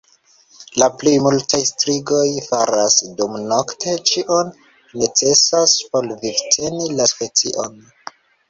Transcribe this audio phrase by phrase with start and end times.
[0.83, 4.51] La plej multaj strigoj faras dumnokte ĉion
[5.03, 7.81] necesan por vivteni la specion.